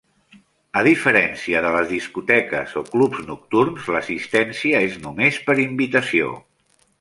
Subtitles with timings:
[0.79, 6.33] A diferència de les discoteques o clubs nocturns, l'assistència és només per invitació.